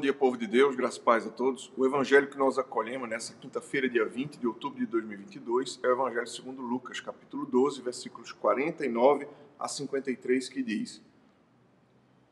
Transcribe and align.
Bom 0.00 0.04
dia, 0.04 0.14
povo 0.14 0.38
de 0.38 0.46
Deus, 0.46 0.74
graças 0.74 0.96
e 0.96 1.00
paz 1.02 1.26
a 1.26 1.30
todos. 1.30 1.70
O 1.76 1.84
evangelho 1.84 2.26
que 2.26 2.38
nós 2.38 2.56
acolhemos 2.56 3.06
nessa 3.06 3.34
quinta-feira, 3.34 3.86
dia 3.86 4.06
20 4.06 4.38
de 4.38 4.46
outubro 4.46 4.78
de 4.78 4.86
2022, 4.86 5.78
é 5.82 5.88
o 5.88 5.92
evangelho 5.92 6.26
segundo 6.26 6.62
Lucas, 6.62 7.00
capítulo 7.00 7.44
12, 7.44 7.82
versículos 7.82 8.32
49 8.32 9.28
a 9.58 9.68
53, 9.68 10.48
que 10.48 10.62
diz: 10.62 11.02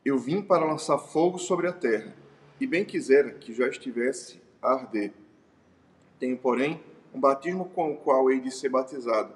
Eu 0.03 0.17
vim 0.17 0.41
para 0.41 0.65
lançar 0.65 0.97
fogo 0.97 1.37
sobre 1.37 1.67
a 1.67 1.71
terra, 1.71 2.15
e 2.59 2.65
bem 2.65 2.83
quisera 2.83 3.29
que 3.33 3.53
já 3.53 3.67
estivesse 3.67 4.41
a 4.59 4.73
arder. 4.73 5.13
Tenho, 6.19 6.39
porém, 6.39 6.81
um 7.13 7.19
batismo 7.19 7.69
com 7.69 7.91
o 7.91 7.97
qual 7.97 8.31
hei 8.31 8.39
de 8.39 8.49
ser 8.49 8.69
batizado, 8.69 9.31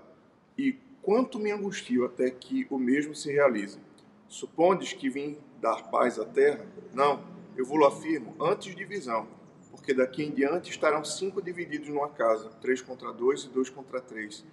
e 0.58 0.76
quanto 1.04 1.38
me 1.38 1.52
angustio 1.52 2.04
até 2.04 2.32
que 2.32 2.66
o 2.72 2.80
mesmo 2.80 3.14
se 3.14 3.32
realize. 3.32 3.78
Supondes 4.28 4.92
que 4.92 5.08
vim 5.08 5.38
dar 5.62 5.92
paz 5.92 6.18
à 6.18 6.26
terra? 6.26 6.66
Não 6.96 7.33
eu 7.56 7.66
vou 7.66 7.86
afirmo, 7.86 8.36
antes 8.40 8.76
divisão, 8.76 9.28
porque 9.72 9.94
daqui 9.94 10.24
em 10.24 10.32
diante 10.32 10.72
estarão 10.72 11.04
cinco 11.04 11.42
divididos 11.42 11.90
numa 11.90 12.10
casa, 12.10 12.50
três 12.62 12.82
contra 12.82 13.12
dois 13.12 13.44
e 13.44 13.50
dois 13.50 13.70
contra 13.70 14.00
três. 14.02 14.46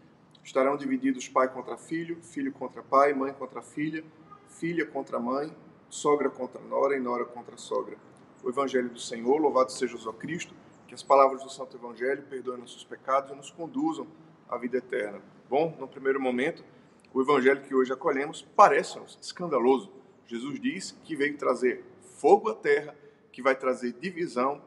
Estarão 0.42 0.76
divididos 0.76 1.28
pai 1.28 1.48
contra 1.48 1.76
filho, 1.76 2.18
filho 2.22 2.52
contra 2.52 2.82
pai, 2.82 3.12
mãe 3.12 3.32
contra 3.32 3.62
filha, 3.62 4.02
filha 4.48 4.86
contra 4.86 5.18
mãe, 5.18 5.54
sogra 5.88 6.30
contra 6.30 6.60
nora 6.62 6.96
e 6.96 7.00
nora 7.00 7.24
contra 7.24 7.56
sogra. 7.56 7.96
O 8.42 8.48
Evangelho 8.48 8.88
do 8.88 8.98
Senhor, 8.98 9.36
louvado 9.38 9.70
seja 9.70 9.96
o 9.96 10.12
Cristo, 10.14 10.54
que 10.88 10.94
as 10.94 11.02
palavras 11.02 11.42
do 11.42 11.50
Santo 11.50 11.76
Evangelho 11.76 12.22
perdoem 12.22 12.58
nossos 12.58 12.82
pecados 12.82 13.30
e 13.30 13.34
nos 13.34 13.50
conduzam 13.50 14.06
à 14.48 14.56
vida 14.56 14.78
eterna. 14.78 15.20
Bom, 15.48 15.76
no 15.78 15.86
primeiro 15.86 16.20
momento, 16.20 16.64
o 17.12 17.20
Evangelho 17.20 17.60
que 17.62 17.74
hoje 17.74 17.92
acolhemos 17.92 18.42
parece-nos 18.56 19.18
escandaloso. 19.20 19.92
Jesus 20.26 20.60
diz 20.60 20.92
que 21.04 21.14
veio 21.14 21.36
trazer 21.36 21.84
fogo 22.20 22.50
à 22.50 22.54
terra, 22.54 22.94
que 23.32 23.40
vai 23.40 23.54
trazer 23.54 23.94
divisão 23.94 24.62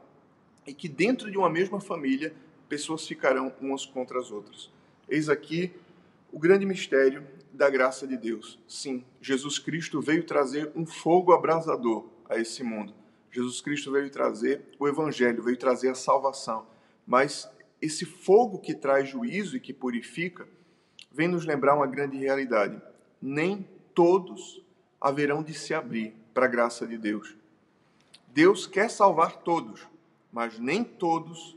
e 0.65 0.73
que 0.73 0.89
dentro 0.89 1.29
de 1.29 1.37
uma 1.37 1.49
mesma 1.49 1.79
família 1.79 2.33
pessoas 2.67 3.07
ficarão 3.07 3.53
umas 3.61 3.85
contra 3.85 4.17
as 4.19 4.31
outras. 4.31 4.71
Eis 5.07 5.29
aqui 5.29 5.71
o 6.31 6.39
grande 6.39 6.65
mistério 6.65 7.23
da 7.51 7.69
graça 7.69 8.07
de 8.07 8.17
Deus. 8.17 8.57
Sim, 8.67 9.05
Jesus 9.21 9.59
Cristo 9.59 10.01
veio 10.01 10.23
trazer 10.23 10.71
um 10.75 10.83
fogo 10.83 11.31
abrasador 11.31 12.07
a 12.27 12.39
esse 12.39 12.63
mundo. 12.63 12.91
Jesus 13.31 13.61
Cristo 13.61 13.91
veio 13.91 14.09
trazer 14.09 14.61
o 14.79 14.87
evangelho, 14.87 15.43
veio 15.43 15.57
trazer 15.57 15.89
a 15.89 15.95
salvação. 15.95 16.65
Mas 17.05 17.47
esse 17.79 18.03
fogo 18.03 18.57
que 18.57 18.73
traz 18.73 19.09
juízo 19.09 19.57
e 19.57 19.59
que 19.59 19.73
purifica, 19.73 20.47
vem 21.11 21.27
nos 21.27 21.45
lembrar 21.45 21.75
uma 21.75 21.85
grande 21.85 22.17
realidade. 22.17 22.81
Nem 23.21 23.67
todos 23.93 24.63
haverão 24.99 25.43
de 25.43 25.53
se 25.53 25.73
abrir 25.75 26.15
para 26.33 26.45
a 26.45 26.49
graça 26.49 26.87
de 26.87 26.97
Deus. 26.97 27.42
Deus 28.33 28.65
quer 28.65 28.89
salvar 28.89 29.37
todos, 29.37 29.87
mas 30.31 30.57
nem 30.57 30.83
todos 30.83 31.55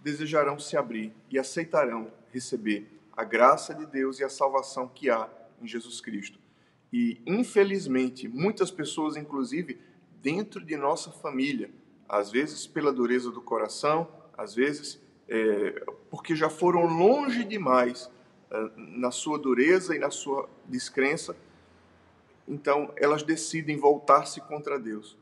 desejarão 0.00 0.58
se 0.58 0.76
abrir 0.76 1.14
e 1.30 1.38
aceitarão 1.38 2.12
receber 2.30 2.86
a 3.16 3.24
graça 3.24 3.74
de 3.74 3.86
Deus 3.86 4.20
e 4.20 4.24
a 4.24 4.28
salvação 4.28 4.86
que 4.86 5.08
há 5.08 5.30
em 5.62 5.66
Jesus 5.66 6.02
Cristo. 6.02 6.38
E, 6.92 7.22
infelizmente, 7.26 8.28
muitas 8.28 8.70
pessoas, 8.70 9.16
inclusive 9.16 9.80
dentro 10.20 10.62
de 10.62 10.76
nossa 10.76 11.10
família, 11.10 11.70
às 12.06 12.30
vezes 12.30 12.66
pela 12.66 12.92
dureza 12.92 13.30
do 13.30 13.40
coração, 13.40 14.06
às 14.36 14.54
vezes 14.54 15.00
é, 15.26 15.86
porque 16.10 16.36
já 16.36 16.50
foram 16.50 16.84
longe 16.84 17.44
demais 17.44 18.10
é, 18.50 18.70
na 18.76 19.10
sua 19.10 19.38
dureza 19.38 19.96
e 19.96 19.98
na 19.98 20.10
sua 20.10 20.50
descrença, 20.66 21.34
então 22.46 22.92
elas 22.94 23.22
decidem 23.22 23.78
voltar-se 23.78 24.38
contra 24.42 24.78
Deus. 24.78 25.16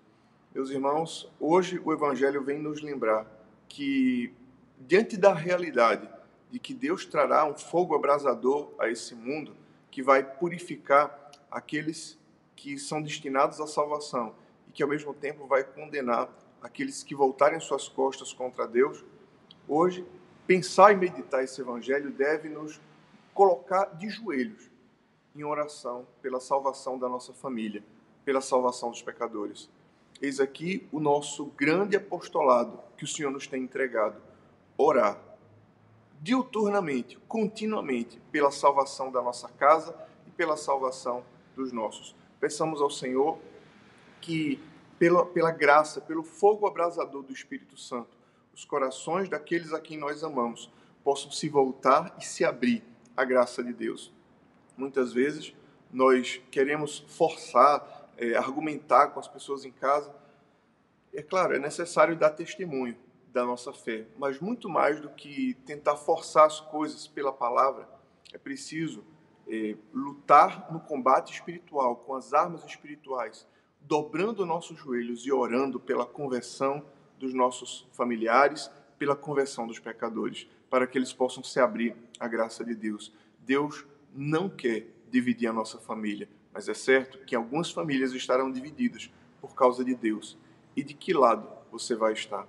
Meus 0.54 0.68
irmãos, 0.68 1.32
hoje 1.40 1.80
o 1.82 1.94
Evangelho 1.94 2.42
vem 2.42 2.58
nos 2.58 2.82
lembrar 2.82 3.26
que, 3.66 4.34
diante 4.78 5.16
da 5.16 5.32
realidade 5.32 6.06
de 6.50 6.58
que 6.58 6.74
Deus 6.74 7.06
trará 7.06 7.46
um 7.46 7.54
fogo 7.54 7.94
abrasador 7.94 8.70
a 8.78 8.86
esse 8.86 9.14
mundo, 9.14 9.56
que 9.90 10.02
vai 10.02 10.22
purificar 10.22 11.30
aqueles 11.50 12.18
que 12.54 12.76
são 12.76 13.00
destinados 13.00 13.62
à 13.62 13.66
salvação 13.66 14.34
e 14.68 14.72
que, 14.72 14.82
ao 14.82 14.88
mesmo 14.90 15.14
tempo, 15.14 15.46
vai 15.46 15.64
condenar 15.64 16.28
aqueles 16.60 17.02
que 17.02 17.14
voltarem 17.14 17.58
suas 17.58 17.88
costas 17.88 18.34
contra 18.34 18.68
Deus, 18.68 19.02
hoje, 19.66 20.06
pensar 20.46 20.92
e 20.92 20.96
meditar 20.96 21.42
esse 21.42 21.62
Evangelho 21.62 22.10
deve 22.10 22.50
nos 22.50 22.78
colocar 23.32 23.86
de 23.96 24.10
joelhos 24.10 24.70
em 25.34 25.44
oração 25.44 26.06
pela 26.20 26.40
salvação 26.40 26.98
da 26.98 27.08
nossa 27.08 27.32
família, 27.32 27.82
pela 28.22 28.42
salvação 28.42 28.90
dos 28.90 29.00
pecadores. 29.00 29.70
Eis 30.22 30.38
aqui 30.38 30.86
o 30.92 31.00
nosso 31.00 31.46
grande 31.46 31.96
apostolado 31.96 32.78
que 32.96 33.02
o 33.02 33.08
Senhor 33.08 33.32
nos 33.32 33.48
tem 33.48 33.64
entregado: 33.64 34.22
orar 34.78 35.20
diuturnamente, 36.20 37.18
continuamente, 37.26 38.20
pela 38.30 38.52
salvação 38.52 39.10
da 39.10 39.20
nossa 39.20 39.48
casa 39.48 39.92
e 40.24 40.30
pela 40.30 40.56
salvação 40.56 41.24
dos 41.56 41.72
nossos. 41.72 42.14
Peçamos 42.38 42.80
ao 42.80 42.88
Senhor 42.88 43.36
que, 44.20 44.60
pela, 44.96 45.26
pela 45.26 45.50
graça, 45.50 46.00
pelo 46.00 46.22
fogo 46.22 46.68
abrasador 46.68 47.24
do 47.24 47.32
Espírito 47.32 47.76
Santo, 47.76 48.16
os 48.54 48.64
corações 48.64 49.28
daqueles 49.28 49.72
a 49.72 49.80
quem 49.80 49.98
nós 49.98 50.22
amamos 50.22 50.70
possam 51.02 51.32
se 51.32 51.48
voltar 51.48 52.14
e 52.20 52.24
se 52.24 52.44
abrir 52.44 52.84
à 53.16 53.24
graça 53.24 53.64
de 53.64 53.72
Deus. 53.72 54.12
Muitas 54.76 55.12
vezes 55.12 55.52
nós 55.92 56.40
queremos 56.48 57.04
forçar 57.08 58.01
é, 58.22 58.36
argumentar 58.36 59.08
com 59.08 59.18
as 59.18 59.26
pessoas 59.26 59.64
em 59.64 59.72
casa. 59.72 60.14
É 61.12 61.22
claro, 61.22 61.56
é 61.56 61.58
necessário 61.58 62.16
dar 62.16 62.30
testemunho 62.30 62.96
da 63.32 63.44
nossa 63.44 63.72
fé, 63.72 64.06
mas 64.16 64.38
muito 64.38 64.68
mais 64.68 65.00
do 65.00 65.08
que 65.08 65.54
tentar 65.66 65.96
forçar 65.96 66.46
as 66.46 66.60
coisas 66.60 67.08
pela 67.08 67.32
palavra, 67.32 67.88
é 68.32 68.38
preciso 68.38 69.02
é, 69.48 69.74
lutar 69.92 70.72
no 70.72 70.78
combate 70.78 71.32
espiritual, 71.32 71.96
com 71.96 72.14
as 72.14 72.32
armas 72.32 72.64
espirituais, 72.64 73.46
dobrando 73.80 74.46
nossos 74.46 74.78
joelhos 74.78 75.26
e 75.26 75.32
orando 75.32 75.80
pela 75.80 76.06
conversão 76.06 76.84
dos 77.18 77.34
nossos 77.34 77.88
familiares, 77.92 78.70
pela 78.98 79.16
conversão 79.16 79.66
dos 79.66 79.80
pecadores, 79.80 80.46
para 80.70 80.86
que 80.86 80.96
eles 80.96 81.12
possam 81.12 81.42
se 81.42 81.58
abrir 81.58 81.96
à 82.20 82.28
graça 82.28 82.64
de 82.64 82.74
Deus. 82.74 83.12
Deus 83.40 83.84
não 84.14 84.48
quer 84.48 84.86
dividir 85.10 85.48
a 85.48 85.52
nossa 85.52 85.78
família, 85.78 86.28
mas 86.52 86.68
é 86.68 86.74
certo 86.74 87.18
que 87.24 87.34
algumas 87.34 87.70
famílias 87.70 88.12
estarão 88.12 88.50
divididas 88.50 89.10
por 89.40 89.54
causa 89.54 89.84
de 89.84 89.94
Deus. 89.94 90.36
E 90.76 90.82
de 90.82 90.94
que 90.94 91.12
lado 91.12 91.48
você 91.70 91.94
vai 91.94 92.12
estar? 92.12 92.46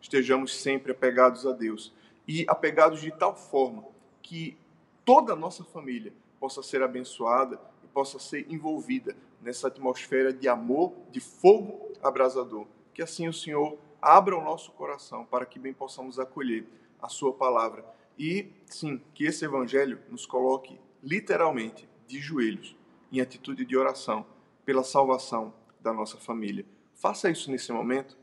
Estejamos 0.00 0.54
sempre 0.54 0.92
apegados 0.92 1.46
a 1.46 1.52
Deus 1.52 1.92
e 2.28 2.44
apegados 2.48 3.00
de 3.00 3.10
tal 3.10 3.34
forma 3.34 3.84
que 4.22 4.56
toda 5.04 5.32
a 5.32 5.36
nossa 5.36 5.64
família 5.64 6.12
possa 6.38 6.62
ser 6.62 6.82
abençoada 6.82 7.60
e 7.84 7.86
possa 7.88 8.18
ser 8.18 8.46
envolvida 8.50 9.16
nessa 9.40 9.68
atmosfera 9.68 10.32
de 10.32 10.48
amor, 10.48 10.92
de 11.10 11.20
fogo 11.20 11.92
abrasador. 12.02 12.66
Que 12.92 13.02
assim 13.02 13.28
o 13.28 13.32
Senhor 13.32 13.78
abra 14.00 14.36
o 14.36 14.42
nosso 14.42 14.70
coração 14.72 15.24
para 15.24 15.46
que 15.46 15.58
bem 15.58 15.72
possamos 15.72 16.18
acolher 16.18 16.66
a 17.00 17.08
Sua 17.08 17.32
palavra. 17.32 17.84
E, 18.18 18.50
sim, 18.66 19.00
que 19.14 19.24
esse 19.24 19.44
Evangelho 19.44 20.00
nos 20.10 20.26
coloque 20.26 20.78
literalmente 21.02 21.88
de 22.06 22.18
joelhos 22.18 22.76
em 23.12 23.20
atitude 23.20 23.64
de 23.64 23.76
oração 23.76 24.26
pela 24.64 24.82
salvação 24.82 25.54
da 25.80 25.92
nossa 25.92 26.16
família. 26.16 26.64
Faça 26.94 27.30
isso 27.30 27.50
nesse 27.50 27.72
momento. 27.72 28.16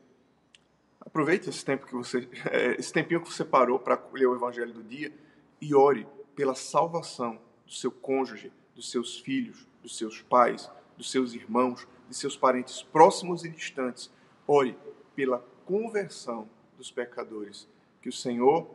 Aproveite 0.99 1.49
esse 1.49 1.63
tempo 1.63 1.85
que 1.85 1.93
você, 1.93 2.27
esse 2.77 2.91
tempinho 2.91 3.21
que 3.21 3.31
você 3.31 3.45
parou 3.45 3.79
para 3.79 4.01
ler 4.11 4.27
o 4.27 4.35
Evangelho 4.35 4.73
do 4.73 4.83
dia 4.83 5.13
e 5.61 5.73
ore 5.73 6.07
pela 6.35 6.55
salvação 6.55 7.39
do 7.65 7.71
seu 7.71 7.91
cônjuge, 7.91 8.51
dos 8.75 8.89
seus 8.89 9.19
filhos, 9.19 9.67
dos 9.81 9.97
seus 9.97 10.21
pais, 10.21 10.69
dos 10.97 11.11
seus 11.11 11.33
irmãos, 11.33 11.87
de 12.09 12.15
seus 12.15 12.35
parentes 12.35 12.81
próximos 12.81 13.45
e 13.45 13.49
distantes. 13.49 14.11
Ore 14.47 14.77
pela 15.15 15.39
conversão 15.65 16.49
dos 16.77 16.91
pecadores. 16.91 17.67
Que 18.01 18.09
o 18.09 18.13
Senhor, 18.13 18.67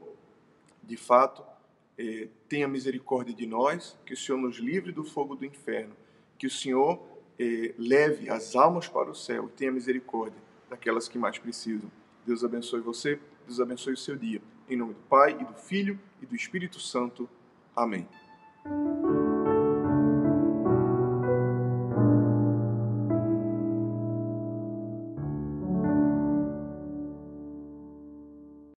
de 0.82 0.96
fato, 0.96 1.44
eh, 1.98 2.28
tenha 2.48 2.66
misericórdia 2.66 3.34
de 3.34 3.46
nós, 3.46 3.98
que 4.06 4.14
o 4.14 4.16
Senhor 4.16 4.38
nos 4.38 4.56
livre 4.56 4.92
do 4.92 5.04
fogo 5.04 5.34
do 5.34 5.44
inferno, 5.44 5.94
que 6.38 6.46
o 6.46 6.50
Senhor 6.50 7.02
eh, 7.38 7.74
leve 7.76 8.30
as 8.30 8.54
almas 8.54 8.88
para 8.88 9.10
o 9.10 9.14
céu 9.14 9.46
e 9.46 9.56
tenha 9.56 9.72
misericórdia 9.72 10.40
daquelas 10.70 11.08
que 11.08 11.18
mais 11.18 11.38
precisam. 11.38 11.90
Deus 12.26 12.44
abençoe 12.44 12.80
você, 12.80 13.18
Deus 13.46 13.60
abençoe 13.60 13.94
o 13.94 13.96
seu 13.96 14.16
dia. 14.16 14.40
Em 14.68 14.76
nome 14.76 14.94
do 14.94 15.00
Pai, 15.00 15.36
e 15.40 15.44
do 15.44 15.54
Filho, 15.54 15.98
e 16.20 16.26
do 16.26 16.36
Espírito 16.36 16.78
Santo. 16.78 17.28
Amém. 17.74 18.06